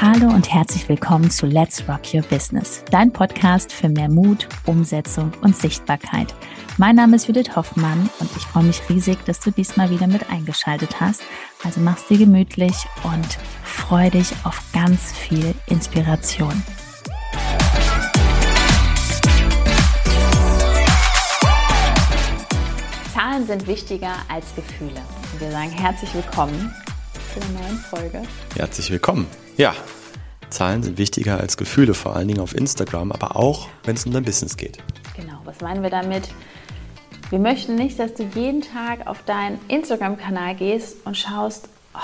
Hallo 0.00 0.34
und 0.34 0.52
herzlich 0.52 0.88
willkommen 0.88 1.30
zu 1.30 1.46
Let's 1.46 1.86
Rock 1.88 2.14
Your 2.14 2.22
Business, 2.22 2.84
dein 2.90 3.12
Podcast 3.12 3.72
für 3.72 3.88
mehr 3.88 4.10
Mut, 4.10 4.48
Umsetzung 4.66 5.32
und 5.42 5.56
Sichtbarkeit. 5.56 6.34
Mein 6.78 6.96
Name 6.96 7.16
ist 7.16 7.26
Judith 7.26 7.54
Hoffmann 7.54 8.08
und 8.18 8.30
ich 8.36 8.42
freue 8.44 8.64
mich 8.64 8.80
riesig, 8.88 9.18
dass 9.26 9.40
du 9.40 9.50
diesmal 9.50 9.90
wieder 9.90 10.06
mit 10.06 10.30
eingeschaltet 10.30 11.00
hast. 11.00 11.22
Also 11.64 11.80
mach's 11.80 12.06
dir 12.06 12.18
gemütlich 12.18 12.74
und 13.02 13.38
freu 13.62 14.08
dich 14.08 14.32
auf 14.44 14.62
ganz 14.72 15.12
viel 15.12 15.54
Inspiration. 15.66 16.62
Zahlen 23.40 23.46
sind 23.46 23.66
wichtiger 23.66 24.12
als 24.28 24.54
Gefühle. 24.54 25.00
Und 25.32 25.40
wir 25.40 25.50
sagen 25.50 25.70
herzlich 25.70 26.12
willkommen 26.12 26.74
zu 27.32 27.40
einer 27.40 27.60
neuen 27.60 27.78
Folge. 27.78 28.22
Herzlich 28.54 28.90
willkommen. 28.90 29.26
Ja, 29.56 29.74
Zahlen 30.50 30.82
sind 30.82 30.98
wichtiger 30.98 31.40
als 31.40 31.56
Gefühle, 31.56 31.94
vor 31.94 32.16
allen 32.16 32.28
Dingen 32.28 32.40
auf 32.40 32.54
Instagram, 32.54 33.12
aber 33.12 33.36
auch, 33.36 33.68
wenn 33.84 33.96
es 33.96 34.04
um 34.04 34.12
dein 34.12 34.24
Business 34.24 34.58
geht. 34.58 34.78
Genau, 35.16 35.40
was 35.44 35.60
meinen 35.62 35.82
wir 35.82 35.88
damit? 35.88 36.28
Wir 37.30 37.38
möchten 37.38 37.76
nicht, 37.76 37.98
dass 37.98 38.12
du 38.12 38.24
jeden 38.24 38.60
Tag 38.60 39.06
auf 39.06 39.22
deinen 39.24 39.58
Instagram-Kanal 39.68 40.56
gehst 40.56 40.96
und 41.06 41.16
schaust, 41.16 41.70
oh, 41.94 41.98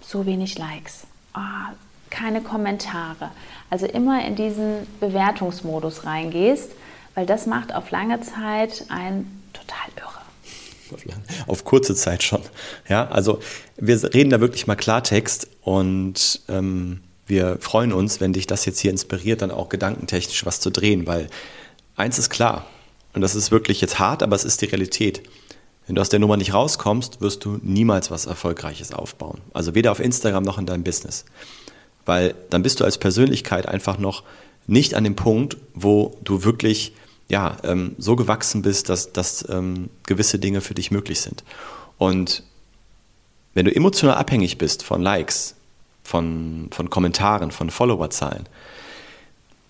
so 0.00 0.26
wenig 0.26 0.58
Likes, 0.58 1.04
oh, 1.34 1.74
keine 2.10 2.40
Kommentare. 2.40 3.30
Also 3.68 3.86
immer 3.86 4.24
in 4.24 4.36
diesen 4.36 4.86
Bewertungsmodus 5.00 6.06
reingehst, 6.06 6.70
weil 7.16 7.26
das 7.26 7.46
macht 7.46 7.74
auf 7.74 7.90
lange 7.90 8.20
Zeit 8.20 8.84
einen 8.90 9.42
total 9.52 9.88
irre. 9.96 10.11
Auf 11.46 11.64
kurze 11.64 11.94
Zeit 11.94 12.22
schon. 12.22 12.42
Ja, 12.88 13.08
also 13.08 13.40
wir 13.76 14.02
reden 14.14 14.30
da 14.30 14.40
wirklich 14.40 14.66
mal 14.66 14.76
Klartext 14.76 15.48
und 15.62 16.40
ähm, 16.48 17.00
wir 17.26 17.58
freuen 17.60 17.92
uns, 17.92 18.20
wenn 18.20 18.32
dich 18.32 18.46
das 18.46 18.64
jetzt 18.64 18.80
hier 18.80 18.90
inspiriert, 18.90 19.42
dann 19.42 19.50
auch 19.50 19.68
gedankentechnisch 19.68 20.44
was 20.44 20.60
zu 20.60 20.70
drehen, 20.70 21.06
weil 21.06 21.28
eins 21.96 22.18
ist 22.18 22.30
klar, 22.30 22.66
und 23.14 23.20
das 23.20 23.34
ist 23.34 23.50
wirklich 23.50 23.80
jetzt 23.80 23.98
hart, 23.98 24.22
aber 24.22 24.36
es 24.36 24.44
ist 24.44 24.60
die 24.62 24.66
Realität. 24.66 25.22
Wenn 25.86 25.96
du 25.96 26.00
aus 26.00 26.08
der 26.08 26.20
Nummer 26.20 26.36
nicht 26.36 26.54
rauskommst, 26.54 27.20
wirst 27.20 27.44
du 27.44 27.58
niemals 27.62 28.10
was 28.10 28.26
Erfolgreiches 28.26 28.92
aufbauen. 28.92 29.40
Also 29.52 29.74
weder 29.74 29.92
auf 29.92 30.00
Instagram 30.00 30.44
noch 30.44 30.58
in 30.58 30.66
deinem 30.66 30.84
Business. 30.84 31.24
Weil 32.06 32.34
dann 32.50 32.62
bist 32.62 32.80
du 32.80 32.84
als 32.84 32.98
Persönlichkeit 32.98 33.66
einfach 33.66 33.98
noch 33.98 34.22
nicht 34.66 34.94
an 34.94 35.04
dem 35.04 35.16
Punkt, 35.16 35.56
wo 35.74 36.16
du 36.22 36.44
wirklich 36.44 36.94
ja, 37.32 37.56
ähm, 37.64 37.96
so 37.96 38.14
gewachsen 38.14 38.60
bist, 38.60 38.90
dass, 38.90 39.14
dass 39.14 39.48
ähm, 39.48 39.88
gewisse 40.04 40.38
Dinge 40.38 40.60
für 40.60 40.74
dich 40.74 40.90
möglich 40.90 41.22
sind. 41.22 41.44
Und 41.96 42.42
wenn 43.54 43.64
du 43.64 43.74
emotional 43.74 44.16
abhängig 44.16 44.58
bist 44.58 44.82
von 44.82 45.00
Likes, 45.00 45.54
von, 46.04 46.68
von 46.72 46.90
Kommentaren, 46.90 47.50
von 47.50 47.70
Followerzahlen, 47.70 48.46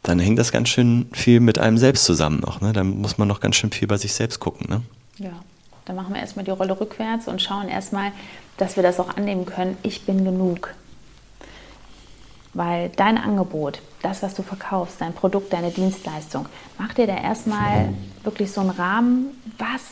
dann 0.02 0.18
hängt 0.18 0.40
das 0.40 0.50
ganz 0.50 0.70
schön 0.70 1.08
viel 1.12 1.38
mit 1.38 1.60
einem 1.60 1.78
selbst 1.78 2.04
zusammen 2.04 2.40
noch. 2.40 2.60
Ne? 2.60 2.72
Da 2.72 2.82
muss 2.82 3.16
man 3.16 3.28
noch 3.28 3.38
ganz 3.38 3.54
schön 3.54 3.70
viel 3.70 3.86
bei 3.86 3.96
sich 3.96 4.12
selbst 4.12 4.40
gucken. 4.40 4.66
Ne? 4.68 4.82
Ja, 5.18 5.40
dann 5.84 5.94
machen 5.94 6.14
wir 6.14 6.20
erstmal 6.20 6.44
die 6.44 6.50
Rolle 6.50 6.80
rückwärts 6.80 7.28
und 7.28 7.40
schauen 7.40 7.68
erstmal, 7.68 8.10
dass 8.56 8.74
wir 8.74 8.82
das 8.82 8.98
auch 8.98 9.16
annehmen 9.16 9.46
können. 9.46 9.76
Ich 9.84 10.04
bin 10.04 10.24
genug. 10.24 10.74
Weil 12.54 12.90
dein 12.90 13.16
Angebot, 13.16 13.80
das, 14.02 14.22
was 14.22 14.34
du 14.34 14.42
verkaufst, 14.42 15.00
dein 15.00 15.14
Produkt, 15.14 15.52
deine 15.52 15.70
Dienstleistung, 15.70 16.46
mach 16.78 16.92
dir 16.92 17.06
da 17.06 17.16
erstmal 17.16 17.88
wirklich 18.24 18.52
so 18.52 18.60
einen 18.60 18.70
Rahmen, 18.70 19.42
was 19.58 19.82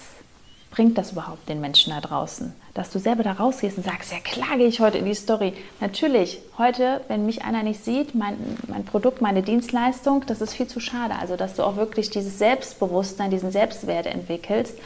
bringt 0.71 0.99
das 0.99 1.13
überhaupt 1.13 1.49
den 1.49 1.61
Menschen 1.61 1.93
da 1.93 2.01
draußen? 2.01 2.53
Dass 2.75 2.91
du 2.91 2.99
selber 2.99 3.23
da 3.23 3.33
rausgehst 3.33 3.77
und 3.77 3.85
sagst, 3.85 4.13
ja 4.13 4.19
klar 4.19 4.57
gehe 4.57 4.69
ich 4.69 4.81
heute 4.81 4.99
in 4.99 5.05
die 5.05 5.15
Story. 5.15 5.55
Natürlich, 5.81 6.39
heute, 6.59 7.01
wenn 7.09 7.27
mich 7.27 7.45
einer 7.45 7.63
nicht 7.63 7.85
sieht, 7.85 8.15
mein, 8.15 8.37
mein 8.69 8.85
Produkt, 8.85 9.21
meine 9.21 9.43
Dienstleistung, 9.43 10.25
das 10.27 10.41
ist 10.41 10.55
viel 10.55 10.69
zu 10.69 10.81
schade. 10.81 11.15
Also, 11.21 11.37
dass 11.37 11.55
du 11.55 11.65
auch 11.65 11.77
wirklich 11.77 12.11
dieses 12.11 12.39
Selbstbewusstsein, 12.39 13.31
diesen 13.31 13.51
Selbstwert 13.51 14.07
entwickelst, 14.07 14.79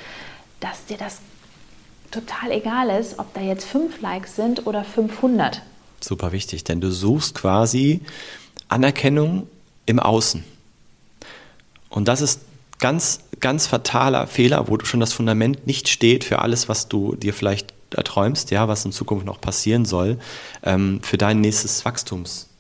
dass 0.60 0.87
dir 0.87 0.97
das 0.97 1.20
total 2.10 2.53
egal 2.53 2.88
ist, 2.88 3.19
ob 3.19 3.34
da 3.34 3.41
jetzt 3.41 3.66
fünf 3.66 4.00
Likes 4.00 4.37
sind 4.37 4.66
oder 4.66 4.84
500. 4.84 5.60
Super 6.04 6.32
wichtig, 6.32 6.65
denn 6.65 6.82
du 6.82 6.91
suchst 6.91 7.34
quasi 7.34 8.03
Anerkennung 8.69 9.47
im 9.87 9.98
Außen. 9.98 10.44
Und 11.88 12.09
das 12.09 12.20
ist 12.20 12.41
ganz, 12.78 13.20
ganz 13.41 13.66
fataler 13.66 14.26
Fehler, 14.26 14.69
wo 14.69 14.78
schon 14.84 15.00
das 15.00 15.14
Fundament 15.14 15.66
nicht 15.66 15.88
steht 15.88 16.25
für 16.25 16.41
alles, 16.41 16.69
was 16.69 16.88
du 16.88 17.16
dir 17.16 17.32
vielleicht 17.32 17.72
erträumst, 17.91 18.50
ja, 18.50 18.69
was 18.69 18.84
in 18.84 18.93
Zukunft 18.93 19.25
noch 19.25 19.41
passieren 19.41 19.87
soll, 19.87 20.19
ähm, 20.62 21.00
für 21.03 21.16
dein 21.16 21.41
nächstes 21.41 21.87
Wachstums, 21.87 22.50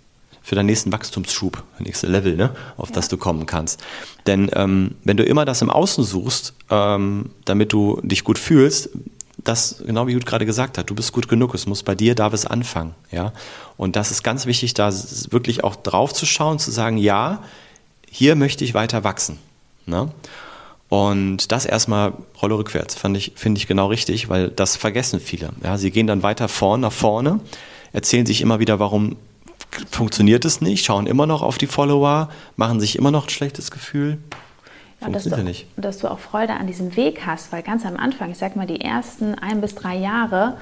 für 0.40 0.54
deinen 0.54 0.66
nächsten 0.66 0.90
Wachstumsschub, 0.90 1.64
nächste 1.80 2.06
Level, 2.06 2.36
ne, 2.36 2.54
auf 2.78 2.88
ja. 2.88 2.94
das 2.94 3.08
du 3.08 3.18
kommen 3.18 3.44
kannst. 3.44 3.82
Denn 4.26 4.50
ähm, 4.54 4.94
wenn 5.04 5.18
du 5.18 5.24
immer 5.24 5.44
das 5.44 5.60
im 5.60 5.68
Außen 5.68 6.02
suchst, 6.02 6.54
ähm, 6.70 7.30
damit 7.44 7.74
du 7.74 8.00
dich 8.02 8.24
gut 8.24 8.38
fühlst, 8.38 8.88
das, 9.44 9.82
genau 9.86 10.06
wie 10.06 10.12
Jud 10.12 10.26
gerade 10.26 10.46
gesagt 10.46 10.78
hat, 10.78 10.90
du 10.90 10.94
bist 10.94 11.12
gut 11.12 11.28
genug, 11.28 11.54
es 11.54 11.66
muss 11.66 11.82
bei 11.82 11.94
dir, 11.94 12.14
darf 12.14 12.32
es 12.32 12.46
anfangen, 12.46 12.94
ja. 13.10 13.32
Und 13.76 13.96
das 13.96 14.10
ist 14.10 14.22
ganz 14.22 14.46
wichtig, 14.46 14.74
da 14.74 14.92
wirklich 15.30 15.64
auch 15.64 15.76
drauf 15.76 16.12
zu 16.12 16.26
schauen, 16.26 16.58
zu 16.58 16.70
sagen, 16.70 16.96
ja, 16.96 17.42
hier 18.10 18.36
möchte 18.36 18.64
ich 18.64 18.74
weiter 18.74 19.04
wachsen. 19.04 19.38
Ne? 19.86 20.10
Und 20.88 21.50
das 21.50 21.66
erstmal 21.66 22.12
Rolle 22.40 22.56
rückwärts, 22.56 22.96
ich, 23.14 23.32
finde 23.34 23.58
ich 23.58 23.66
genau 23.66 23.88
richtig, 23.88 24.28
weil 24.28 24.48
das 24.48 24.76
vergessen 24.76 25.20
viele. 25.20 25.50
Ja, 25.62 25.76
sie 25.76 25.90
gehen 25.90 26.06
dann 26.06 26.22
weiter 26.22 26.48
vorn 26.48 26.80
nach 26.80 26.92
vorne, 26.92 27.40
erzählen 27.92 28.26
sich 28.26 28.40
immer 28.40 28.60
wieder, 28.60 28.78
warum 28.78 29.16
funktioniert 29.90 30.44
es 30.44 30.60
nicht, 30.60 30.84
schauen 30.84 31.06
immer 31.06 31.26
noch 31.26 31.42
auf 31.42 31.58
die 31.58 31.66
Follower, 31.66 32.28
machen 32.56 32.78
sich 32.78 32.96
immer 32.96 33.10
noch 33.10 33.26
ein 33.26 33.30
schlechtes 33.30 33.70
Gefühl. 33.70 34.18
Ja, 35.04 35.10
dass, 35.10 35.24
du, 35.24 35.42
nicht. 35.42 35.66
dass 35.76 35.98
du 35.98 36.08
auch 36.08 36.18
Freude 36.18 36.54
an 36.54 36.66
diesem 36.66 36.96
Weg 36.96 37.26
hast, 37.26 37.52
weil 37.52 37.62
ganz 37.62 37.84
am 37.84 37.96
Anfang, 37.96 38.30
ich 38.30 38.38
sag 38.38 38.56
mal 38.56 38.66
die 38.66 38.80
ersten 38.80 39.34
ein 39.34 39.60
bis 39.60 39.74
drei 39.74 39.96
Jahre, 39.96 40.56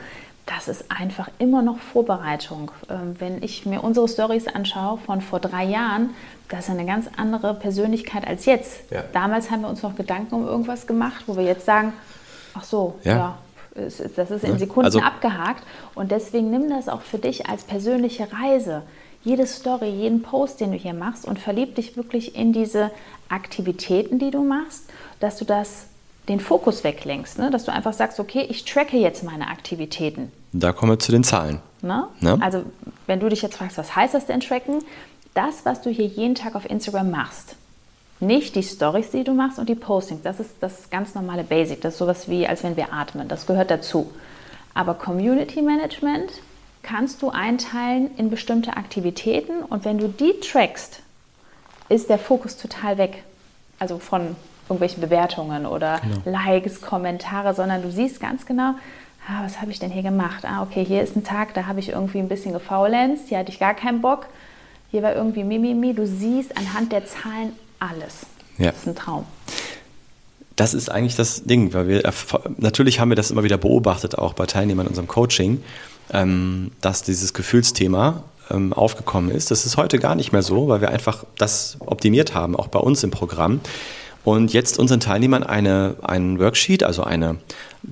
das 0.47 0.69
ist 0.69 0.91
einfach 0.91 1.29
immer 1.39 1.63
noch 1.63 1.79
Vorbereitung. 1.79 2.71
Ähm, 2.91 3.17
wenn 3.19 3.43
ich 3.43 3.65
mir 3.65 3.83
unsere 3.83 4.09
Stories 4.09 4.49
anschaue 4.49 4.99
von 4.99 5.21
vor 5.21 5.41
drei 5.41 5.65
Jahren, 5.65 6.11
das 6.49 6.67
ist 6.67 6.71
eine 6.71 6.85
ganz 6.85 7.07
andere 7.17 7.55
Persönlichkeit 7.55 8.27
als 8.27 8.45
jetzt. 8.45 8.91
Ja. 8.91 9.05
Damals 9.13 9.51
haben 9.51 9.63
wir 9.63 9.69
uns 9.69 9.83
noch 9.83 9.95
Gedanken 9.95 10.35
um 10.35 10.47
irgendwas 10.47 10.87
gemacht, 10.87 11.25
wo 11.27 11.37
wir 11.37 11.45
jetzt 11.45 11.65
sagen, 11.65 11.93
ach 12.55 12.65
so, 12.65 12.99
ja, 13.05 13.17
ja 13.17 13.39
das 13.75 14.31
ist 14.31 14.45
in 14.45 14.59
Sekunden 14.59 14.87
also, 14.87 15.01
abgehakt. 15.01 15.63
Und 15.95 16.11
deswegen 16.11 16.51
nimm 16.51 16.69
das 16.69 16.89
auch 16.89 17.01
für 17.01 17.19
dich 17.19 17.49
als 17.49 17.65
persönliche 17.65 18.29
Reise. 18.33 18.83
Jede 19.25 19.47
Story, 19.47 19.89
jeden 19.89 20.23
Post, 20.23 20.61
den 20.61 20.73
du 20.73 20.77
hier 20.77 20.95
machst 20.95 21.25
und 21.25 21.39
verlieb 21.39 21.77
dich 21.77 21.97
wirklich 21.97 22.35
in 22.35 22.53
diese 22.53 22.91
Aktivitäten, 23.29 24.19
die 24.19 24.31
du 24.31 24.43
machst, 24.43 24.85
dass 25.21 25.37
du 25.37 25.45
das 25.45 25.87
den 26.29 26.41
Fokus 26.41 26.85
weglenkst, 26.85 27.39
ne? 27.39 27.51
dass 27.51 27.65
du 27.65 27.73
einfach 27.73 27.93
sagst, 27.93 28.21
okay, 28.21 28.47
ich 28.49 28.65
tracke 28.65 28.97
jetzt 28.97 29.25
meine 29.25 29.49
Aktivitäten. 29.49 30.31
Da 30.53 30.73
kommen 30.73 30.93
wir 30.93 30.99
zu 30.99 31.13
den 31.13 31.25
Zahlen. 31.25 31.61
Ne? 31.83 32.07
Ne? 32.21 32.39
Also 32.41 32.65
wenn 33.07 33.21
du 33.21 33.29
dich 33.29 33.43
jetzt 33.43 33.57
fragst, 33.57 33.77
was 33.77 33.97
heißt 33.97 34.15
das 34.15 34.27
denn 34.27 34.41
tracken? 34.41 34.83
Das, 35.35 35.65
was 35.65 35.83
du 35.83 35.91
hier 35.91 36.07
jeden 36.07 36.35
Tag 36.35 36.55
auf 36.55 36.69
Instagram 36.69 37.11
machst, 37.11 37.57
nicht 38.21 38.55
die 38.55 38.63
Stories, 38.63 39.11
die 39.11 39.25
du 39.25 39.33
machst 39.33 39.59
und 39.59 39.69
die 39.69 39.75
Postings, 39.75 40.23
das 40.23 40.39
ist 40.39 40.55
das 40.61 40.91
ganz 40.91 41.15
normale 41.15 41.43
Basic, 41.43 41.81
das 41.81 41.95
ist 41.95 41.99
sowas 41.99 42.29
wie, 42.29 42.47
als 42.47 42.63
wenn 42.63 42.77
wir 42.77 42.93
atmen, 42.93 43.27
das 43.27 43.47
gehört 43.47 43.71
dazu. 43.71 44.13
Aber 44.75 44.95
Community 44.95 45.61
Management 45.61 46.31
kannst 46.83 47.23
du 47.23 47.31
einteilen 47.31 48.11
in 48.17 48.31
bestimmte 48.31 48.77
Aktivitäten 48.77 49.63
und 49.63 49.85
wenn 49.85 49.99
du 49.99 50.09
die 50.09 50.41
trackst, 50.41 51.01
ist 51.89 52.09
der 52.09 52.19
Fokus 52.19 52.57
total 52.57 52.99
weg. 52.99 53.23
Also 53.79 53.99
von 53.99 54.37
irgendwelchen 54.69 55.01
Bewertungen 55.01 55.67
oder 55.67 56.01
genau. 56.01 56.39
Likes, 56.39 56.81
Kommentare, 56.81 57.55
sondern 57.55 57.83
du 57.83 57.91
siehst 57.91 58.21
ganz 58.21 58.47
genau, 58.47 58.75
ah, 59.29 59.45
was 59.45 59.61
habe 59.61 59.71
ich 59.71 59.79
denn 59.79 59.91
hier 59.91 60.03
gemacht? 60.03 60.45
Ah, 60.45 60.63
okay, 60.63 60.85
hier 60.85 61.03
ist 61.03 61.17
ein 61.17 61.25
Tag, 61.25 61.55
da 61.55 61.67
habe 61.67 61.81
ich 61.81 61.91
irgendwie 61.91 62.19
ein 62.19 62.29
bisschen 62.29 62.53
gefaulenzt, 62.53 63.29
hier 63.29 63.39
hatte 63.39 63.51
ich 63.51 63.59
gar 63.59 63.75
keinen 63.75 64.01
Bock, 64.01 64.27
hier 64.91 65.03
war 65.03 65.15
irgendwie 65.15 65.45
Mimimi. 65.45 65.95
Du 65.95 66.07
siehst 66.07 66.57
anhand 66.57 66.93
der 66.93 67.07
Zahlen 67.07 67.53
alles. 67.79 68.27
Ja. 68.59 68.67
Das 68.67 68.79
ist 68.79 68.87
ein 68.87 68.95
Traum. 68.95 69.27
Das 70.57 70.75
ist 70.75 70.91
eigentlich 70.91 71.17
das 71.17 71.45
Ding, 71.45 71.73
weil 71.73 71.89
wir 71.89 72.13
natürlich 72.59 73.01
haben 73.01 73.09
wir 73.09 73.17
das 73.17 73.31
immer 73.31 73.43
wieder 73.43 73.57
beobachtet, 73.57 74.19
auch 74.19 74.35
bei 74.35 74.45
Teilnehmern 74.45 74.87
in 74.87 74.91
unserem 74.91 75.09
Coaching, 75.09 75.63
dass 76.13 77.03
dieses 77.03 77.33
Gefühlsthema 77.33 78.23
ähm, 78.51 78.73
aufgekommen 78.73 79.31
ist. 79.31 79.51
Das 79.51 79.65
ist 79.65 79.77
heute 79.77 79.99
gar 79.99 80.15
nicht 80.15 80.33
mehr 80.33 80.43
so, 80.43 80.69
weil 80.69 80.81
wir 80.81 80.91
einfach 80.91 81.25
das 81.39 81.77
optimiert 81.81 82.35
haben, 82.35 82.55
auch 82.55 82.69
bei 82.69 82.79
uns 82.79 83.03
im 83.03 83.11
Programm 83.11 83.61
und 84.25 84.53
jetzt 84.53 84.79
unseren 84.79 85.01
Teilnehmern 85.01 85.43
eine, 85.43 85.97
einen 86.03 86.39
Worksheet, 86.39 86.85
also 86.85 87.03
eine, 87.03 87.39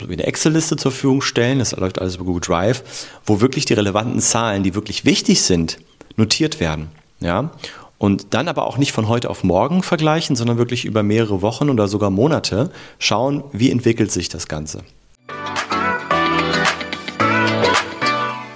eine 0.01 0.25
Excel-Liste 0.25 0.77
zur 0.77 0.93
Verfügung 0.93 1.23
stellen, 1.23 1.59
das 1.59 1.73
läuft 1.73 2.01
alles 2.01 2.17
über 2.17 2.25
Google 2.25 2.43
Drive, 2.43 2.83
wo 3.27 3.41
wirklich 3.41 3.65
die 3.65 3.75
relevanten 3.75 4.21
Zahlen, 4.21 4.63
die 4.63 4.75
wirklich 4.75 5.05
wichtig 5.05 5.43
sind, 5.43 5.79
notiert 6.17 6.61
werden. 6.61 6.89
Ja? 7.21 7.51
Und 7.99 8.29
dann 8.31 8.49
aber 8.49 8.67
auch 8.67 8.79
nicht 8.79 8.93
von 8.93 9.09
heute 9.09 9.29
auf 9.29 9.43
morgen 9.43 9.83
vergleichen, 9.83 10.37
sondern 10.37 10.57
wirklich 10.57 10.85
über 10.85 11.03
mehrere 11.03 11.43
Wochen 11.43 11.69
oder 11.69 11.89
sogar 11.89 12.11
Monate 12.11 12.71
schauen, 12.99 13.43
wie 13.53 13.71
entwickelt 13.71 14.13
sich 14.13 14.29
das 14.29 14.47
Ganze. 14.47 14.83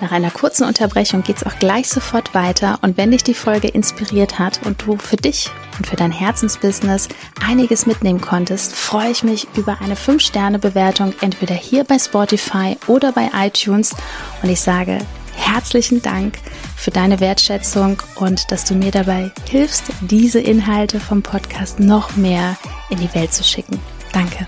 Nach 0.05 0.12
einer 0.12 0.31
kurzen 0.31 0.65
Unterbrechung 0.65 1.23
geht 1.23 1.39
es 1.39 1.47
auch 1.47 1.59
gleich 1.59 1.89
sofort 1.89 2.35
weiter 2.35 2.79
und 2.83 2.99
wenn 2.99 3.12
dich 3.12 3.25
die 3.25 3.33
Folge 3.33 3.69
inspiriert 3.69 4.39
hat 4.39 4.61
und 4.67 4.83
du 4.83 4.99
für 4.99 5.17
dich 5.17 5.51
und 5.79 5.87
für 5.87 5.97
dein 5.97 6.12
Herzensbusiness 6.12 7.09
einiges 7.43 7.87
mitnehmen 7.87 8.21
konntest, 8.21 8.75
freue 8.75 9.11
ich 9.11 9.23
mich 9.23 9.49
über 9.56 9.81
eine 9.81 9.95
5-Sterne-Bewertung 9.95 11.15
entweder 11.23 11.55
hier 11.55 11.85
bei 11.85 11.99
Spotify 11.99 12.77
oder 12.87 13.12
bei 13.12 13.31
iTunes 13.35 13.97
und 14.43 14.51
ich 14.51 14.61
sage 14.61 14.99
herzlichen 15.37 16.03
Dank 16.03 16.35
für 16.77 16.91
deine 16.91 17.19
Wertschätzung 17.21 18.03
und 18.17 18.53
dass 18.53 18.67
du 18.67 18.75
mir 18.75 18.91
dabei 18.91 19.33
hilfst, 19.49 19.85
diese 20.03 20.39
Inhalte 20.39 21.00
vom 21.00 21.23
Podcast 21.23 21.81
noch 21.81 22.15
mehr 22.15 22.59
in 22.91 22.99
die 22.99 23.15
Welt 23.15 23.33
zu 23.33 23.43
schicken. 23.43 23.81
Danke. 24.12 24.47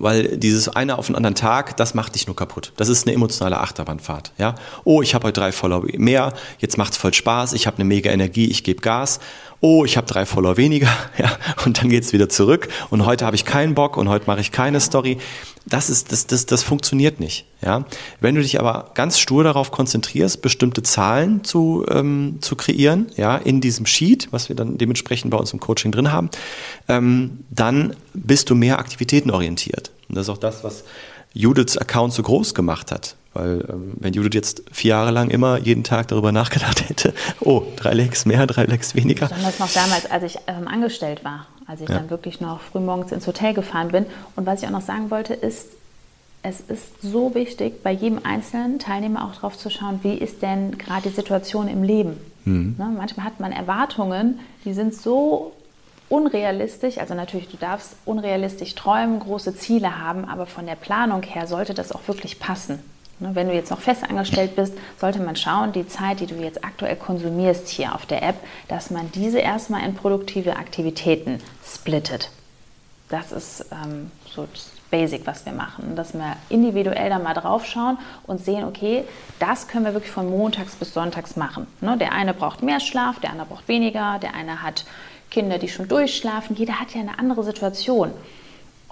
Weil 0.00 0.38
dieses 0.38 0.68
eine 0.68 0.98
auf 0.98 1.06
den 1.06 1.14
anderen 1.14 1.34
Tag, 1.34 1.76
das 1.76 1.94
macht 1.94 2.14
dich 2.14 2.26
nur 2.26 2.34
kaputt. 2.34 2.72
Das 2.76 2.88
ist 2.88 3.06
eine 3.06 3.14
emotionale 3.14 3.60
Achterbahnfahrt. 3.60 4.32
Ja? 4.38 4.54
Oh, 4.84 5.02
ich 5.02 5.14
habe 5.14 5.28
heute 5.28 5.40
drei 5.40 5.52
Follower 5.52 5.84
mehr, 5.96 6.32
jetzt 6.58 6.78
macht's 6.78 6.96
voll 6.96 7.14
Spaß, 7.14 7.52
ich 7.52 7.66
habe 7.66 7.76
eine 7.76 7.84
mega 7.84 8.10
Energie, 8.10 8.46
ich 8.46 8.64
gebe 8.64 8.80
Gas. 8.80 9.20
Oh, 9.60 9.84
ich 9.84 9.98
habe 9.98 10.06
drei 10.06 10.24
Follower 10.24 10.56
weniger, 10.56 10.88
ja, 11.18 11.30
und 11.66 11.80
dann 11.80 11.90
geht's 11.90 12.14
wieder 12.14 12.30
zurück. 12.30 12.68
Und 12.88 13.04
heute 13.04 13.26
habe 13.26 13.36
ich 13.36 13.44
keinen 13.44 13.74
Bock 13.74 13.98
und 13.98 14.08
heute 14.08 14.26
mache 14.26 14.40
ich 14.40 14.52
keine 14.52 14.80
Story. 14.80 15.18
Das 15.70 15.88
ist, 15.88 16.12
das, 16.12 16.26
das, 16.26 16.46
das 16.46 16.62
funktioniert 16.62 17.20
nicht. 17.20 17.46
Ja? 17.62 17.84
Wenn 18.20 18.34
du 18.34 18.42
dich 18.42 18.60
aber 18.60 18.90
ganz 18.94 19.18
stur 19.18 19.44
darauf 19.44 19.70
konzentrierst, 19.70 20.42
bestimmte 20.42 20.82
Zahlen 20.82 21.44
zu, 21.44 21.86
ähm, 21.88 22.38
zu 22.40 22.56
kreieren, 22.56 23.06
ja, 23.16 23.36
in 23.36 23.60
diesem 23.60 23.86
Sheet, 23.86 24.28
was 24.32 24.48
wir 24.48 24.56
dann 24.56 24.76
dementsprechend 24.76 25.30
bei 25.30 25.38
uns 25.38 25.52
im 25.52 25.60
Coaching 25.60 25.92
drin 25.92 26.12
haben, 26.12 26.28
ähm, 26.88 27.44
dann 27.50 27.96
bist 28.12 28.50
du 28.50 28.54
mehr 28.54 28.78
aktivitätenorientiert. 28.78 29.92
Und 30.08 30.16
das 30.16 30.26
ist 30.26 30.30
auch 30.30 30.38
das, 30.38 30.64
was 30.64 30.84
Judiths 31.32 31.78
Account 31.78 32.12
so 32.12 32.22
groß 32.22 32.54
gemacht 32.54 32.90
hat. 32.90 33.16
Weil 33.32 33.64
ähm, 33.68 33.92
wenn 34.00 34.12
Judith 34.12 34.34
jetzt 34.34 34.62
vier 34.72 34.90
Jahre 34.90 35.12
lang 35.12 35.30
immer 35.30 35.58
jeden 35.58 35.84
Tag 35.84 36.08
darüber 36.08 36.32
nachgedacht 36.32 36.88
hätte, 36.88 37.14
oh, 37.40 37.62
drei 37.76 37.94
Lecks 37.94 38.26
mehr, 38.26 38.46
drei 38.46 38.64
Lecks 38.64 38.96
weniger. 38.96 39.28
Besonders 39.28 39.58
noch 39.60 39.72
damals, 39.72 40.10
als 40.10 40.24
ich 40.24 40.38
ähm, 40.48 40.66
angestellt 40.66 41.24
war, 41.24 41.46
als 41.70 41.80
ich 41.80 41.88
ja. 41.88 41.96
dann 41.96 42.10
wirklich 42.10 42.40
noch 42.40 42.60
frühmorgens 42.60 43.12
ins 43.12 43.26
Hotel 43.26 43.54
gefahren 43.54 43.88
bin. 43.88 44.06
Und 44.34 44.44
was 44.44 44.60
ich 44.60 44.68
auch 44.68 44.72
noch 44.72 44.80
sagen 44.80 45.10
wollte, 45.10 45.34
ist, 45.34 45.68
es 46.42 46.60
ist 46.60 47.02
so 47.02 47.34
wichtig, 47.34 47.82
bei 47.82 47.92
jedem 47.92 48.20
einzelnen 48.24 48.78
Teilnehmer 48.78 49.24
auch 49.24 49.36
drauf 49.36 49.56
zu 49.56 49.70
schauen, 49.70 50.00
wie 50.02 50.14
ist 50.14 50.42
denn 50.42 50.78
gerade 50.78 51.02
die 51.08 51.14
Situation 51.14 51.68
im 51.68 51.82
Leben. 51.82 52.18
Mhm. 52.44 52.74
Ne, 52.78 52.90
manchmal 52.96 53.26
hat 53.26 53.40
man 53.40 53.52
Erwartungen, 53.52 54.40
die 54.64 54.72
sind 54.72 54.94
so 54.94 55.52
unrealistisch, 56.08 56.98
also 56.98 57.14
natürlich, 57.14 57.48
du 57.48 57.56
darfst 57.56 57.94
unrealistisch 58.04 58.74
träumen, 58.74 59.20
große 59.20 59.54
Ziele 59.54 60.00
haben, 60.00 60.24
aber 60.24 60.46
von 60.46 60.66
der 60.66 60.74
Planung 60.74 61.22
her 61.22 61.46
sollte 61.46 61.72
das 61.72 61.92
auch 61.92 62.00
wirklich 62.08 62.40
passen. 62.40 62.80
Ne, 63.20 63.34
wenn 63.34 63.48
du 63.48 63.54
jetzt 63.54 63.70
noch 63.70 63.80
festangestellt 63.80 64.56
bist, 64.56 64.72
sollte 64.98 65.20
man 65.20 65.36
schauen, 65.36 65.72
die 65.72 65.86
Zeit, 65.86 66.20
die 66.20 66.26
du 66.26 66.36
jetzt 66.36 66.64
aktuell 66.64 66.96
konsumierst 66.96 67.68
hier 67.68 67.94
auf 67.94 68.06
der 68.06 68.22
App, 68.22 68.36
dass 68.68 68.90
man 68.90 69.12
diese 69.12 69.38
erstmal 69.38 69.84
in 69.84 69.94
produktive 69.94 70.56
Aktivitäten 70.56 71.38
splittet. 71.62 72.30
Das 73.10 73.30
ist 73.30 73.66
ähm, 73.72 74.10
so 74.34 74.46
das 74.50 74.70
Basic, 74.90 75.26
was 75.26 75.44
wir 75.44 75.52
machen. 75.52 75.96
Dass 75.96 76.14
wir 76.14 76.36
individuell 76.48 77.10
da 77.10 77.18
mal 77.18 77.34
drauf 77.34 77.66
schauen 77.66 77.98
und 78.26 78.42
sehen, 78.42 78.64
okay, 78.64 79.04
das 79.38 79.68
können 79.68 79.84
wir 79.84 79.92
wirklich 79.92 80.12
von 80.12 80.30
montags 80.30 80.76
bis 80.76 80.94
sonntags 80.94 81.36
machen. 81.36 81.66
Ne, 81.82 81.98
der 81.98 82.12
eine 82.12 82.32
braucht 82.32 82.62
mehr 82.62 82.80
Schlaf, 82.80 83.20
der 83.20 83.30
andere 83.32 83.48
braucht 83.48 83.68
weniger, 83.68 84.18
der 84.18 84.34
eine 84.34 84.62
hat 84.62 84.86
Kinder, 85.30 85.58
die 85.58 85.68
schon 85.68 85.88
durchschlafen. 85.88 86.56
Jeder 86.56 86.80
hat 86.80 86.94
ja 86.94 87.02
eine 87.02 87.18
andere 87.18 87.44
Situation. 87.44 88.12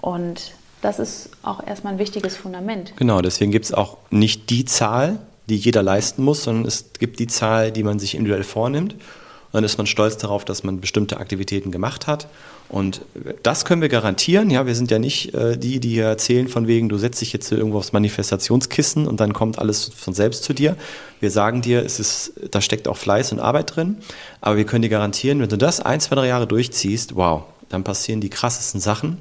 Und 0.01 0.53
das 0.81 0.99
ist 0.99 1.29
auch 1.43 1.65
erstmal 1.65 1.93
ein 1.93 1.99
wichtiges 1.99 2.35
Fundament. 2.37 2.93
Genau, 2.95 3.21
deswegen 3.21 3.51
gibt 3.51 3.65
es 3.65 3.73
auch 3.73 3.97
nicht 4.09 4.49
die 4.49 4.65
Zahl, 4.65 5.19
die 5.47 5.57
jeder 5.57 5.83
leisten 5.83 6.23
muss, 6.23 6.43
sondern 6.43 6.65
es 6.65 6.85
gibt 6.99 7.19
die 7.19 7.27
Zahl, 7.27 7.71
die 7.71 7.83
man 7.83 7.99
sich 7.99 8.15
individuell 8.15 8.43
vornimmt. 8.43 8.93
Und 8.93 9.53
dann 9.53 9.63
ist 9.63 9.79
man 9.79 9.87
stolz 9.87 10.17
darauf, 10.17 10.45
dass 10.45 10.63
man 10.63 10.79
bestimmte 10.79 11.17
Aktivitäten 11.17 11.71
gemacht 11.71 12.05
hat. 12.05 12.27
Und 12.69 13.01
das 13.41 13.65
können 13.65 13.81
wir 13.81 13.89
garantieren. 13.89 14.51
Ja, 14.51 14.67
wir 14.67 14.75
sind 14.75 14.91
ja 14.91 14.99
nicht 14.99 15.33
äh, 15.33 15.57
die, 15.57 15.79
die 15.79 15.97
erzählen 15.97 16.47
von 16.47 16.67
wegen, 16.67 16.87
du 16.87 16.99
setzt 16.99 17.19
dich 17.19 17.33
jetzt 17.33 17.51
irgendwo 17.51 17.79
aufs 17.79 17.91
Manifestationskissen 17.91 19.07
und 19.07 19.19
dann 19.19 19.33
kommt 19.33 19.57
alles 19.57 19.89
von 19.89 20.13
selbst 20.13 20.43
zu 20.43 20.53
dir. 20.53 20.75
Wir 21.19 21.31
sagen 21.31 21.63
dir, 21.63 21.83
es 21.83 21.99
ist, 21.99 22.33
da 22.51 22.61
steckt 22.61 22.87
auch 22.87 22.95
Fleiß 22.95 23.31
und 23.31 23.39
Arbeit 23.39 23.75
drin. 23.75 23.97
Aber 24.39 24.55
wir 24.55 24.65
können 24.65 24.83
dir 24.83 24.89
garantieren, 24.89 25.39
wenn 25.41 25.49
du 25.49 25.57
das 25.57 25.79
ein, 25.79 25.99
zwei, 25.99 26.15
drei 26.15 26.27
Jahre 26.27 26.45
durchziehst, 26.45 27.15
wow, 27.15 27.41
dann 27.69 27.83
passieren 27.83 28.21
die 28.21 28.29
krassesten 28.29 28.79
Sachen. 28.79 29.17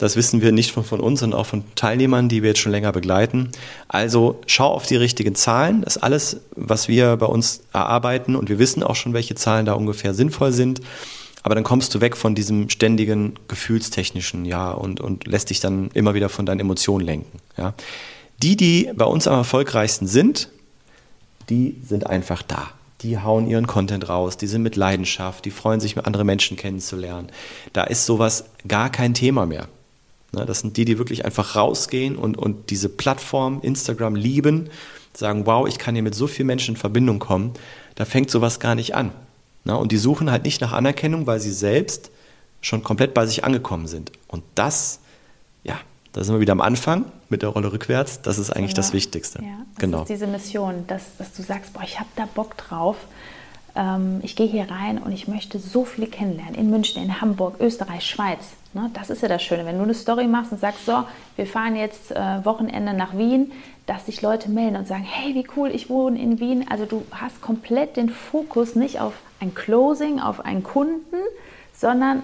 Das 0.00 0.16
wissen 0.16 0.40
wir 0.40 0.50
nicht 0.50 0.72
von, 0.72 0.82
von 0.82 0.98
uns, 0.98 1.20
sondern 1.20 1.38
auch 1.38 1.46
von 1.46 1.62
Teilnehmern, 1.74 2.30
die 2.30 2.42
wir 2.42 2.50
jetzt 2.50 2.60
schon 2.60 2.72
länger 2.72 2.90
begleiten. 2.90 3.50
Also 3.86 4.40
schau 4.46 4.68
auf 4.68 4.86
die 4.86 4.96
richtigen 4.96 5.34
Zahlen. 5.34 5.82
Das 5.82 5.96
ist 5.96 6.02
alles, 6.02 6.40
was 6.56 6.88
wir 6.88 7.16
bei 7.18 7.26
uns 7.26 7.60
erarbeiten 7.74 8.34
und 8.34 8.48
wir 8.48 8.58
wissen 8.58 8.82
auch 8.82 8.96
schon, 8.96 9.12
welche 9.12 9.34
Zahlen 9.34 9.66
da 9.66 9.74
ungefähr 9.74 10.14
sinnvoll 10.14 10.52
sind. 10.52 10.80
Aber 11.42 11.54
dann 11.54 11.64
kommst 11.64 11.94
du 11.94 12.00
weg 12.00 12.16
von 12.16 12.34
diesem 12.34 12.70
ständigen 12.70 13.34
gefühlstechnischen, 13.48 14.44
ja, 14.46 14.72
und, 14.72 15.00
und 15.00 15.26
lässt 15.26 15.50
dich 15.50 15.60
dann 15.60 15.90
immer 15.92 16.14
wieder 16.14 16.28
von 16.28 16.46
deinen 16.46 16.60
Emotionen 16.60 17.04
lenken. 17.04 17.38
Ja. 17.56 17.74
Die, 18.42 18.56
die 18.56 18.90
bei 18.94 19.04
uns 19.04 19.26
am 19.26 19.34
erfolgreichsten 19.34 20.06
sind, 20.06 20.48
die 21.50 21.76
sind 21.86 22.06
einfach 22.06 22.42
da. 22.42 22.70
Die 23.02 23.18
hauen 23.18 23.48
ihren 23.48 23.66
Content 23.66 24.08
raus, 24.08 24.36
die 24.36 24.46
sind 24.46 24.62
mit 24.62 24.76
Leidenschaft, 24.76 25.44
die 25.44 25.50
freuen 25.50 25.80
sich, 25.80 25.96
andere 25.98 26.24
Menschen 26.24 26.56
kennenzulernen. 26.56 27.28
Da 27.72 27.84
ist 27.84 28.06
sowas 28.06 28.44
gar 28.66 28.90
kein 28.90 29.14
Thema 29.14 29.46
mehr. 29.46 29.68
Ne, 30.32 30.46
das 30.46 30.60
sind 30.60 30.76
die, 30.76 30.84
die 30.84 30.98
wirklich 30.98 31.24
einfach 31.24 31.56
rausgehen 31.56 32.16
und, 32.16 32.38
und 32.38 32.70
diese 32.70 32.88
Plattform 32.88 33.60
Instagram 33.62 34.14
lieben, 34.14 34.70
sagen, 35.12 35.44
wow, 35.46 35.66
ich 35.66 35.78
kann 35.78 35.94
hier 35.94 36.04
mit 36.04 36.14
so 36.14 36.26
vielen 36.26 36.46
Menschen 36.46 36.74
in 36.74 36.80
Verbindung 36.80 37.18
kommen. 37.18 37.52
Da 37.96 38.04
fängt 38.04 38.30
sowas 38.30 38.60
gar 38.60 38.74
nicht 38.74 38.94
an. 38.94 39.12
Ne, 39.64 39.76
und 39.76 39.92
die 39.92 39.98
suchen 39.98 40.30
halt 40.30 40.44
nicht 40.44 40.60
nach 40.60 40.72
Anerkennung, 40.72 41.26
weil 41.26 41.40
sie 41.40 41.52
selbst 41.52 42.10
schon 42.60 42.82
komplett 42.82 43.14
bei 43.14 43.26
sich 43.26 43.44
angekommen 43.44 43.86
sind. 43.86 44.12
Und 44.28 44.44
das, 44.54 45.00
ja, 45.64 45.78
da 46.12 46.24
sind 46.24 46.34
wir 46.34 46.40
wieder 46.40 46.52
am 46.52 46.60
Anfang 46.60 47.06
mit 47.28 47.42
der 47.42 47.50
Rolle 47.50 47.72
rückwärts. 47.72 48.22
Das 48.22 48.38
ist 48.38 48.50
eigentlich 48.50 48.74
genau. 48.74 48.86
das 48.86 48.92
Wichtigste. 48.92 49.42
Ja, 49.42 49.66
das 49.74 49.80
genau. 49.80 50.02
ist 50.02 50.08
diese 50.08 50.26
Mission, 50.26 50.84
dass, 50.86 51.02
dass 51.18 51.32
du 51.32 51.42
sagst, 51.42 51.72
boah, 51.72 51.82
ich 51.82 51.98
habe 51.98 52.08
da 52.16 52.26
Bock 52.26 52.56
drauf. 52.56 52.96
Ähm, 53.76 54.20
ich 54.22 54.36
gehe 54.36 54.46
hier 54.46 54.70
rein 54.70 54.98
und 54.98 55.12
ich 55.12 55.28
möchte 55.28 55.58
so 55.58 55.84
viele 55.84 56.06
kennenlernen. 56.06 56.54
In 56.54 56.70
München, 56.70 57.02
in 57.02 57.20
Hamburg, 57.20 57.56
Österreich, 57.60 58.06
Schweiz. 58.06 58.40
Ne? 58.72 58.90
Das 58.94 59.10
ist 59.10 59.22
ja 59.22 59.28
das 59.28 59.42
Schöne. 59.42 59.66
Wenn 59.66 59.78
du 59.78 59.84
eine 59.84 59.94
Story 59.94 60.26
machst 60.26 60.52
und 60.52 60.60
sagst, 60.60 60.86
so, 60.86 61.04
wir 61.36 61.46
fahren 61.46 61.76
jetzt 61.76 62.10
äh, 62.12 62.44
Wochenende 62.44 62.94
nach 62.94 63.16
Wien, 63.16 63.52
dass 63.86 64.06
sich 64.06 64.22
Leute 64.22 64.50
melden 64.50 64.76
und 64.76 64.86
sagen, 64.86 65.04
hey, 65.04 65.34
wie 65.34 65.46
cool, 65.56 65.70
ich 65.70 65.90
wohne 65.90 66.20
in 66.20 66.38
Wien. 66.40 66.66
Also 66.68 66.84
du 66.84 67.04
hast 67.10 67.40
komplett 67.40 67.96
den 67.96 68.08
Fokus 68.08 68.74
nicht 68.74 69.00
auf 69.00 69.14
ein 69.40 69.54
Closing, 69.54 70.20
auf 70.20 70.44
einen 70.44 70.62
Kunden, 70.62 71.16
sondern 71.74 72.22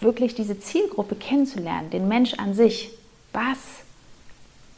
wirklich 0.00 0.34
diese 0.34 0.60
Zielgruppe 0.60 1.16
kennenzulernen, 1.16 1.90
den 1.90 2.08
Mensch 2.08 2.34
an 2.34 2.54
sich. 2.54 2.90
Was 3.32 3.58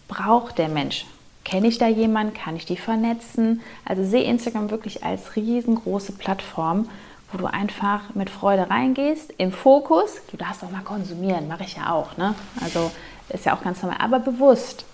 braucht 0.08 0.58
der 0.58 0.68
Mensch? 0.68 1.04
Kenne 1.44 1.68
ich 1.68 1.78
da 1.78 1.88
jemanden? 1.88 2.34
Kann 2.34 2.56
ich 2.56 2.66
die 2.66 2.76
vernetzen? 2.76 3.62
Also 3.84 4.04
sehe 4.04 4.24
Instagram 4.24 4.70
wirklich 4.70 5.04
als 5.04 5.36
riesengroße 5.36 6.12
Plattform, 6.12 6.88
wo 7.32 7.38
du 7.38 7.46
einfach 7.46 8.14
mit 8.14 8.30
Freude 8.30 8.68
reingehst, 8.68 9.32
im 9.38 9.52
Fokus. 9.52 10.16
Du 10.30 10.36
darfst 10.36 10.62
auch 10.62 10.70
mal 10.70 10.82
konsumieren, 10.82 11.48
mache 11.48 11.64
ich 11.64 11.76
ja 11.76 11.92
auch. 11.92 12.16
Ne? 12.16 12.34
Also 12.62 12.90
ist 13.30 13.46
ja 13.46 13.56
auch 13.56 13.62
ganz 13.62 13.82
normal, 13.82 13.98
aber 14.00 14.18
bewusst 14.18 14.84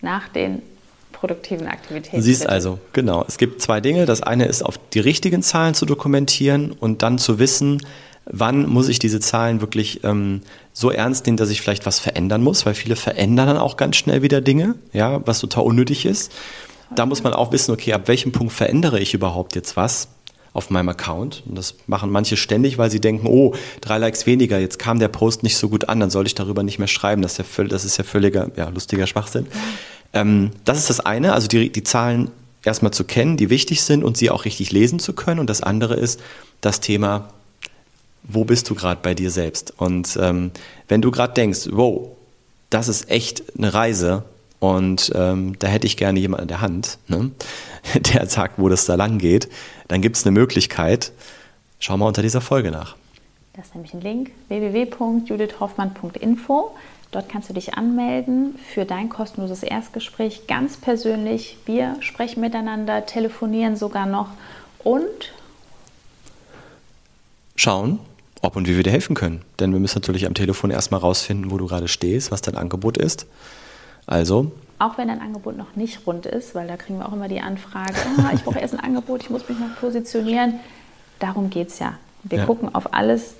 nach 0.00 0.28
den 0.28 0.62
produktiven 1.12 1.66
Aktivitäten. 1.66 2.16
Du 2.16 2.22
siehst 2.22 2.42
bitte. 2.42 2.52
also, 2.52 2.78
genau. 2.92 3.24
Es 3.26 3.38
gibt 3.38 3.60
zwei 3.60 3.80
Dinge. 3.80 4.06
Das 4.06 4.22
eine 4.22 4.46
ist, 4.46 4.62
auf 4.62 4.78
die 4.92 5.00
richtigen 5.00 5.42
Zahlen 5.42 5.74
zu 5.74 5.84
dokumentieren 5.84 6.72
und 6.72 7.02
dann 7.02 7.18
zu 7.18 7.38
wissen, 7.38 7.82
wann 8.30 8.68
muss 8.68 8.88
ich 8.88 8.98
diese 8.98 9.20
Zahlen 9.20 9.60
wirklich 9.60 10.04
ähm, 10.04 10.42
so 10.72 10.90
ernst 10.90 11.26
nehmen, 11.26 11.36
dass 11.36 11.50
ich 11.50 11.60
vielleicht 11.60 11.86
was 11.86 11.98
verändern 11.98 12.42
muss, 12.42 12.66
weil 12.66 12.74
viele 12.74 12.96
verändern 12.96 13.48
dann 13.48 13.56
auch 13.58 13.76
ganz 13.76 13.96
schnell 13.96 14.22
wieder 14.22 14.40
Dinge, 14.40 14.74
ja, 14.92 15.26
was 15.26 15.40
total 15.40 15.64
unnötig 15.64 16.06
ist. 16.06 16.32
Da 16.94 17.06
muss 17.06 17.22
man 17.22 17.32
auch 17.32 17.52
wissen, 17.52 17.72
okay, 17.72 17.92
ab 17.92 18.08
welchem 18.08 18.32
Punkt 18.32 18.52
verändere 18.52 18.98
ich 19.00 19.14
überhaupt 19.14 19.54
jetzt 19.56 19.76
was 19.76 20.08
auf 20.52 20.70
meinem 20.70 20.88
Account? 20.88 21.42
Und 21.46 21.56
das 21.56 21.74
machen 21.86 22.10
manche 22.10 22.36
ständig, 22.36 22.78
weil 22.78 22.90
sie 22.90 23.00
denken, 23.00 23.26
oh, 23.26 23.54
drei 23.80 23.98
Likes 23.98 24.26
weniger, 24.26 24.58
jetzt 24.58 24.78
kam 24.78 24.98
der 24.98 25.08
Post 25.08 25.42
nicht 25.42 25.56
so 25.56 25.68
gut 25.68 25.88
an, 25.88 26.00
dann 26.00 26.10
soll 26.10 26.26
ich 26.26 26.34
darüber 26.34 26.62
nicht 26.62 26.78
mehr 26.78 26.88
schreiben. 26.88 27.22
Das 27.22 27.32
ist 27.32 27.38
ja, 27.38 27.44
völlig, 27.44 27.70
das 27.70 27.84
ist 27.84 27.96
ja 27.98 28.04
völliger, 28.04 28.50
ja, 28.56 28.68
lustiger 28.68 29.06
Schwachsinn. 29.06 29.46
Ähm, 30.12 30.50
das 30.64 30.78
ist 30.78 30.90
das 30.90 31.00
eine, 31.00 31.34
also 31.34 31.48
die, 31.48 31.70
die 31.70 31.82
Zahlen 31.82 32.30
erstmal 32.64 32.92
zu 32.92 33.04
kennen, 33.04 33.36
die 33.36 33.50
wichtig 33.50 33.82
sind 33.82 34.04
und 34.04 34.16
sie 34.16 34.30
auch 34.30 34.44
richtig 34.44 34.72
lesen 34.72 34.98
zu 34.98 35.12
können. 35.12 35.40
Und 35.40 35.50
das 35.50 35.62
andere 35.62 35.94
ist 35.94 36.20
das 36.60 36.80
Thema 36.80 37.28
wo 38.22 38.44
bist 38.44 38.68
du 38.70 38.74
gerade 38.74 39.00
bei 39.02 39.14
dir 39.14 39.30
selbst? 39.30 39.74
Und 39.76 40.18
ähm, 40.20 40.50
wenn 40.88 41.02
du 41.02 41.10
gerade 41.10 41.34
denkst, 41.34 41.68
wow, 41.72 42.08
das 42.70 42.88
ist 42.88 43.10
echt 43.10 43.42
eine 43.56 43.72
Reise, 43.72 44.24
und 44.60 45.12
ähm, 45.14 45.58
da 45.58 45.66
hätte 45.68 45.86
ich 45.86 45.96
gerne 45.96 46.18
jemanden 46.18 46.42
an 46.42 46.48
der 46.48 46.60
Hand, 46.60 46.98
ne, 47.06 47.30
der 48.12 48.26
sagt, 48.26 48.58
wo 48.58 48.68
das 48.68 48.84
da 48.86 48.96
lang 48.96 49.18
geht, 49.18 49.48
dann 49.86 50.02
gibt 50.02 50.16
es 50.16 50.26
eine 50.26 50.32
Möglichkeit. 50.32 51.12
Schau 51.78 51.96
mal 51.96 52.08
unter 52.08 52.22
dieser 52.22 52.40
Folge 52.40 52.72
nach. 52.72 52.96
Das 53.54 53.66
ist 53.66 53.74
nämlich 53.74 53.92
ein 53.94 54.00
Link 54.00 54.32
www.judithhoffmann.info. 54.48 56.74
Dort 57.10 57.28
kannst 57.28 57.48
du 57.48 57.54
dich 57.54 57.74
anmelden 57.74 58.58
für 58.72 58.84
dein 58.84 59.08
kostenloses 59.08 59.62
Erstgespräch 59.62 60.46
ganz 60.46 60.76
persönlich. 60.76 61.56
Wir 61.64 61.96
sprechen 62.00 62.40
miteinander, 62.40 63.06
telefonieren 63.06 63.76
sogar 63.76 64.06
noch 64.06 64.28
und 64.80 65.32
schauen, 67.56 67.98
ob 68.42 68.56
und 68.56 68.68
wie 68.68 68.76
wir 68.76 68.82
dir 68.82 68.90
helfen 68.90 69.14
können. 69.14 69.42
Denn 69.58 69.72
wir 69.72 69.80
müssen 69.80 69.98
natürlich 69.98 70.26
am 70.26 70.34
Telefon 70.34 70.70
erstmal 70.70 71.00
rausfinden, 71.00 71.50
wo 71.50 71.58
du 71.58 71.66
gerade 71.66 71.88
stehst, 71.88 72.30
was 72.30 72.40
dein 72.40 72.56
Angebot 72.56 72.96
ist. 72.96 73.26
Also. 74.06 74.52
Auch 74.78 74.96
wenn 74.96 75.08
dein 75.08 75.20
Angebot 75.20 75.56
noch 75.56 75.74
nicht 75.74 76.06
rund 76.06 76.24
ist, 76.26 76.54
weil 76.54 76.68
da 76.68 76.76
kriegen 76.76 76.98
wir 76.98 77.08
auch 77.08 77.12
immer 77.12 77.28
die 77.28 77.40
Anfrage, 77.40 77.94
oh, 78.18 78.34
ich 78.34 78.44
brauche 78.44 78.60
erst 78.60 78.74
ein 78.74 78.80
Angebot, 78.80 79.22
ich 79.22 79.30
muss 79.30 79.48
mich 79.48 79.58
noch 79.58 79.76
positionieren. 79.80 80.60
Darum 81.18 81.50
geht 81.50 81.68
es 81.68 81.80
ja. 81.80 81.94
Wir 82.22 82.38
ja. 82.38 82.46
gucken 82.46 82.74
auf 82.74 82.94
alles 82.94 83.34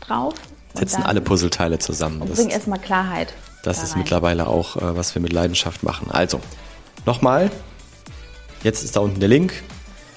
drauf. 0.00 0.34
Setzen 0.72 1.02
alle 1.02 1.20
Puzzleteile 1.20 1.78
zusammen. 1.78 2.22
Und 2.22 2.34
bringen 2.34 2.50
erstmal 2.50 2.78
Klarheit. 2.78 3.34
Das 3.62 3.78
da 3.78 3.84
ist 3.84 3.96
mittlerweile 3.96 4.46
auch, 4.46 4.76
äh, 4.76 4.96
was 4.96 5.14
wir 5.14 5.22
mit 5.22 5.32
Leidenschaft 5.32 5.82
machen. 5.82 6.10
Also, 6.10 6.40
nochmal, 7.06 7.50
jetzt 8.62 8.82
ist 8.82 8.96
da 8.96 9.00
unten 9.00 9.20
der 9.20 9.28
Link 9.28 9.52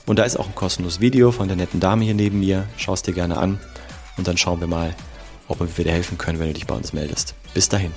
und 0.05 0.17
da 0.17 0.23
ist 0.23 0.37
auch 0.37 0.47
ein 0.47 0.55
kostenloses 0.55 1.01
Video 1.01 1.31
von 1.31 1.47
der 1.47 1.57
netten 1.57 1.79
Dame 1.79 2.05
hier 2.05 2.15
neben 2.15 2.39
mir. 2.39 2.67
Schau 2.77 2.93
es 2.93 3.03
dir 3.03 3.13
gerne 3.13 3.37
an 3.37 3.59
und 4.17 4.27
dann 4.27 4.37
schauen 4.37 4.59
wir 4.59 4.67
mal, 4.67 4.95
ob 5.47 5.59
wir 5.59 5.85
dir 5.85 5.91
helfen 5.91 6.17
können, 6.17 6.39
wenn 6.39 6.47
du 6.47 6.53
dich 6.53 6.67
bei 6.67 6.75
uns 6.75 6.93
meldest. 6.93 7.35
Bis 7.53 7.69
dahin. 7.69 7.91